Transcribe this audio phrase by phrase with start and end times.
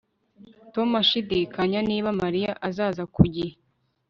[0.73, 3.53] Tom ashidikanya niba Mariya azaza ku gihe